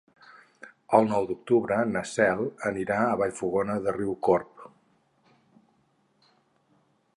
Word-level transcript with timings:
El 0.99 1.09
nou 1.09 1.27
d'octubre 1.31 1.77
na 1.89 2.03
Cel 2.13 2.41
anirà 2.71 2.97
a 3.09 3.13
Vallfogona 3.21 3.77
de 3.89 3.95
Riucorb. 3.99 4.67